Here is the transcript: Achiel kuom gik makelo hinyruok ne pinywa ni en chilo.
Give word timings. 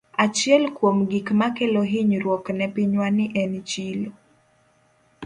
Achiel 0.23 0.63
kuom 0.77 0.97
gik 1.11 1.27
makelo 1.39 1.81
hinyruok 1.91 2.45
ne 2.57 2.67
pinywa 2.73 3.07
ni 3.17 3.25
en 3.41 3.53
chilo. 3.69 4.09